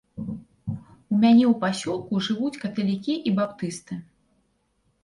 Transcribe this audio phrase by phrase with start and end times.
[1.11, 3.93] У мяне ў пасёлку жывуць каталікі і баптысты.